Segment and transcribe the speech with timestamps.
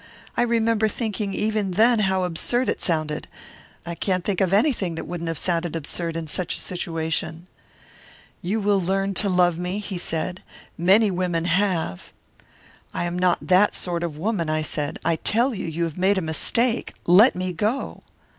[0.35, 3.27] I remember thinking even then how absurd it sounded.
[3.85, 7.45] I can't think of anything that wouldn't have sounded absurd in such a situation.
[8.41, 10.41] "'You will learn to love me,' he said.
[10.75, 12.11] 'Many women have.'
[12.95, 14.97] "'I am not that sort of a woman,' I said.
[15.05, 16.95] 'I tell you, you have made a mistake.
[17.05, 18.01] Let me go.'